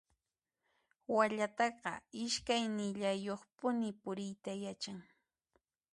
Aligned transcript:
Wallataqa 1.15 1.91
iskaynillayuqpuni 2.23 3.89
puriyta 4.01 4.51
yachan. 4.63 4.99